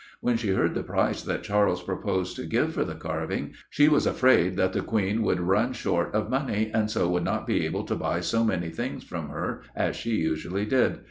[0.19, 4.07] When she heard the price that Charles proposed to give for the carving, she was
[4.07, 7.83] afraid that the Queen would run short of money, and so would not be able
[7.83, 10.97] to buy so many things from her as she usually did.